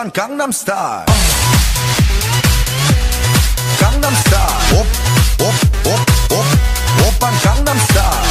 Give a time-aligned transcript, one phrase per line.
[0.00, 1.04] Oppan Gangnam Style.
[3.78, 4.80] Gangnam Style.
[4.80, 4.86] Op,
[5.46, 5.54] op,
[5.92, 6.46] op, op.
[7.06, 8.29] Oppan Gangnam Style.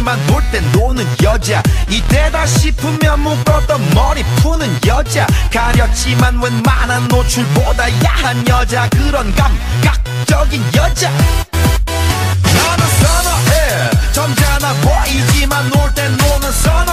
[0.00, 1.62] 보이지만 놀땐 노는 여자.
[1.88, 5.26] 이때다 싶으면 묶었던 머리 푸는 여자.
[5.52, 8.88] 가렸지만 웬만한 노출보다 야한 여자.
[8.90, 11.10] 그런 감각적인 여자.
[11.10, 13.90] 나는 선어해.
[14.12, 16.89] 점잖아 보이지만 놀땐 노는 선어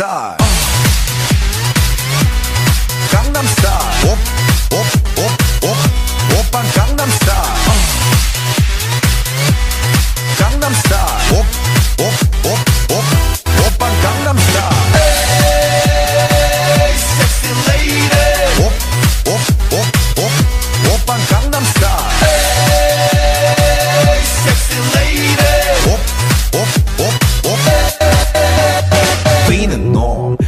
[0.00, 0.39] star.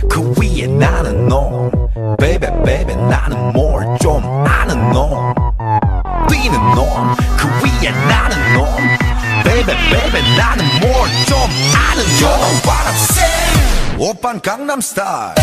[0.09, 1.69] 그 위에 나는 놈
[2.17, 5.33] 베베 베베 나는 뭘 좀 아는 놈
[6.29, 8.65] 뛰는 놈그 위에 나는 놈
[9.43, 11.37] 베베 베베 나는 뭘 좀
[11.75, 15.33] 아는 놈 You know what I'm saying 오빤 강남 스타일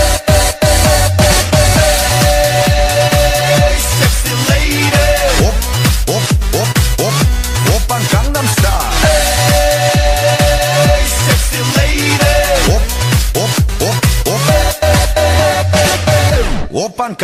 [16.99, 17.15] 我是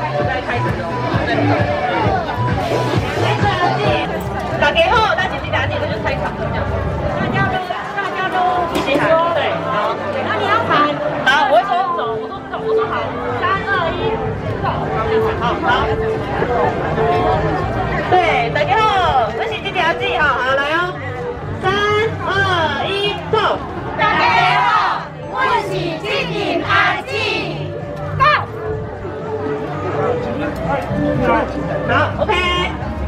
[0.00, 0.88] 开始在开始哦，
[1.26, 1.28] 对。
[4.58, 5.44] 大家好，大家都
[7.94, 8.40] 大家都
[8.72, 9.04] 一起喊，
[9.34, 9.92] 对，好。
[10.24, 10.72] 那你要喊？
[11.26, 12.32] 好，我说走，我说，
[12.64, 13.04] 我说好。
[13.38, 14.16] 三二一，
[14.64, 14.66] 走，
[15.42, 15.44] 好。
[18.08, 20.89] 对，大家好，这是这条弟，好好来哦。
[31.20, 31.26] 是
[31.86, 32.19] 拿。